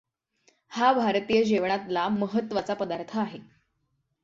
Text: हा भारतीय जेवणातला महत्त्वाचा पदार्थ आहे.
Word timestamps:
हा 0.71 0.91
भारतीय 0.93 1.43
जेवणातला 1.43 2.07
महत्त्वाचा 2.09 2.73
पदार्थ 2.73 3.17
आहे. 3.17 3.39